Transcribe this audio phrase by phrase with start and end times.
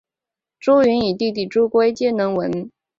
[0.59, 2.71] 朱筠与弟朱圭皆能文。